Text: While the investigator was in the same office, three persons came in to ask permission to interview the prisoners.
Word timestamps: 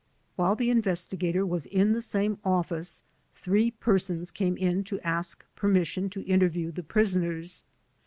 While 0.35 0.55
the 0.55 0.71
investigator 0.71 1.45
was 1.45 1.67
in 1.67 1.91
the 1.93 2.01
same 2.01 2.39
office, 2.43 3.03
three 3.35 3.69
persons 3.69 4.31
came 4.31 4.57
in 4.57 4.83
to 4.85 4.99
ask 5.01 5.45
permission 5.55 6.09
to 6.09 6.23
interview 6.25 6.71
the 6.71 6.81
prisoners. 6.81 7.63